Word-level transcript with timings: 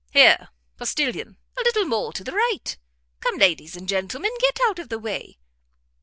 Here, 0.09 0.49
postilion, 0.77 1.37
a 1.55 1.61
little 1.61 1.85
more 1.85 2.11
to 2.13 2.23
the 2.23 2.31
right! 2.31 2.75
come, 3.19 3.37
ladies 3.37 3.75
and 3.75 3.87
gentlemen, 3.87 4.31
get 4.39 4.57
out 4.65 4.79
of 4.79 4.89
the 4.89 4.97
way." 4.97 5.37